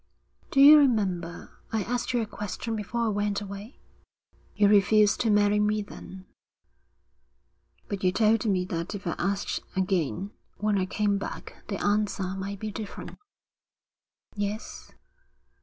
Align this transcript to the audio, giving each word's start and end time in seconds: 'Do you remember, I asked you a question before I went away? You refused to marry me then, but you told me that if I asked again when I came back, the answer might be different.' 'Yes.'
'Do 0.49 0.59
you 0.59 0.79
remember, 0.79 1.51
I 1.71 1.83
asked 1.83 2.11
you 2.11 2.21
a 2.23 2.25
question 2.25 2.75
before 2.75 3.01
I 3.01 3.07
went 3.09 3.39
away? 3.39 3.77
You 4.55 4.67
refused 4.67 5.21
to 5.21 5.29
marry 5.29 5.59
me 5.59 5.83
then, 5.83 6.25
but 7.87 8.03
you 8.03 8.11
told 8.11 8.43
me 8.47 8.65
that 8.65 8.95
if 8.95 9.05
I 9.05 9.13
asked 9.19 9.59
again 9.75 10.31
when 10.57 10.79
I 10.79 10.87
came 10.87 11.19
back, 11.19 11.57
the 11.67 11.77
answer 11.85 12.23
might 12.35 12.57
be 12.59 12.71
different.' 12.71 13.15
'Yes.' 14.35 14.91